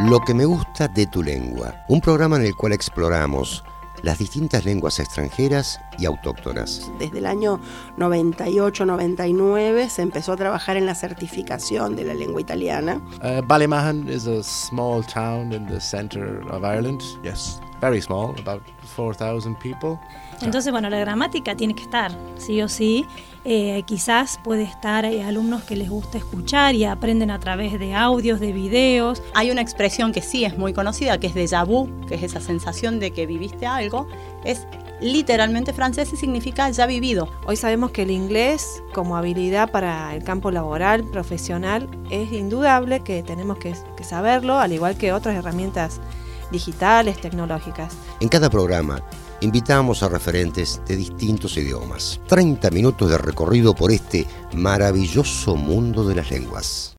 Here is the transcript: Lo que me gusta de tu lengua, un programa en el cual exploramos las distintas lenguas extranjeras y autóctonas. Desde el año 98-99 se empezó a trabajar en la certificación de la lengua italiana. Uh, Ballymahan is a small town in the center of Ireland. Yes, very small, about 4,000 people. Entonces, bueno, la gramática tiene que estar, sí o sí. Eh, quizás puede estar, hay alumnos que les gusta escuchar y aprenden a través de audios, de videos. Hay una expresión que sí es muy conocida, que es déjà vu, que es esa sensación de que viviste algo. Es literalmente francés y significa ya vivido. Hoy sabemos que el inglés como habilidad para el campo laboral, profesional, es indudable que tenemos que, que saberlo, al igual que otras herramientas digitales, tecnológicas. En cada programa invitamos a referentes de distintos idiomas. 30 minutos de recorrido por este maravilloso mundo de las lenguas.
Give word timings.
Lo 0.00 0.20
que 0.20 0.32
me 0.32 0.44
gusta 0.44 0.86
de 0.86 1.08
tu 1.08 1.24
lengua, 1.24 1.74
un 1.88 2.00
programa 2.00 2.36
en 2.36 2.42
el 2.42 2.54
cual 2.54 2.72
exploramos 2.72 3.64
las 4.02 4.18
distintas 4.18 4.64
lenguas 4.64 5.00
extranjeras 5.00 5.80
y 5.98 6.06
autóctonas. 6.06 6.88
Desde 7.00 7.18
el 7.18 7.26
año 7.26 7.58
98-99 7.96 9.88
se 9.88 10.02
empezó 10.02 10.34
a 10.34 10.36
trabajar 10.36 10.76
en 10.76 10.86
la 10.86 10.94
certificación 10.94 11.96
de 11.96 12.04
la 12.04 12.14
lengua 12.14 12.40
italiana. 12.40 13.02
Uh, 13.24 13.42
Ballymahan 13.42 14.08
is 14.08 14.28
a 14.28 14.40
small 14.44 15.02
town 15.02 15.52
in 15.52 15.66
the 15.66 15.80
center 15.80 16.42
of 16.48 16.62
Ireland. 16.62 17.02
Yes, 17.24 17.58
very 17.80 18.00
small, 18.00 18.34
about 18.38 18.62
4,000 18.96 19.54
people. 19.56 19.98
Entonces, 20.40 20.70
bueno, 20.70 20.88
la 20.88 20.98
gramática 20.98 21.56
tiene 21.56 21.74
que 21.74 21.82
estar, 21.82 22.12
sí 22.36 22.62
o 22.62 22.68
sí. 22.68 23.06
Eh, 23.44 23.82
quizás 23.86 24.38
puede 24.42 24.62
estar, 24.62 25.04
hay 25.04 25.20
alumnos 25.20 25.62
que 25.62 25.74
les 25.74 25.88
gusta 25.88 26.18
escuchar 26.18 26.74
y 26.74 26.84
aprenden 26.84 27.30
a 27.30 27.40
través 27.40 27.78
de 27.78 27.94
audios, 27.94 28.40
de 28.40 28.52
videos. 28.52 29.22
Hay 29.34 29.50
una 29.50 29.62
expresión 29.62 30.12
que 30.12 30.22
sí 30.22 30.44
es 30.44 30.56
muy 30.56 30.72
conocida, 30.72 31.18
que 31.18 31.28
es 31.28 31.34
déjà 31.34 31.66
vu, 31.66 31.88
que 32.06 32.16
es 32.16 32.22
esa 32.22 32.40
sensación 32.40 33.00
de 33.00 33.10
que 33.12 33.26
viviste 33.26 33.66
algo. 33.66 34.06
Es 34.44 34.66
literalmente 35.00 35.72
francés 35.72 36.12
y 36.12 36.16
significa 36.16 36.68
ya 36.70 36.86
vivido. 36.86 37.28
Hoy 37.46 37.56
sabemos 37.56 37.90
que 37.92 38.02
el 38.02 38.10
inglés 38.10 38.82
como 38.92 39.16
habilidad 39.16 39.70
para 39.70 40.14
el 40.14 40.24
campo 40.24 40.50
laboral, 40.50 41.04
profesional, 41.04 41.88
es 42.10 42.32
indudable 42.32 43.00
que 43.00 43.22
tenemos 43.22 43.58
que, 43.58 43.74
que 43.96 44.04
saberlo, 44.04 44.58
al 44.58 44.72
igual 44.72 44.96
que 44.96 45.12
otras 45.12 45.36
herramientas 45.36 46.00
digitales, 46.50 47.20
tecnológicas. 47.20 47.94
En 48.20 48.28
cada 48.28 48.50
programa 48.50 49.02
invitamos 49.40 50.02
a 50.02 50.08
referentes 50.08 50.80
de 50.86 50.96
distintos 50.96 51.56
idiomas. 51.56 52.20
30 52.26 52.70
minutos 52.70 53.10
de 53.10 53.18
recorrido 53.18 53.74
por 53.74 53.92
este 53.92 54.26
maravilloso 54.52 55.56
mundo 55.56 56.04
de 56.04 56.14
las 56.14 56.30
lenguas. 56.30 56.96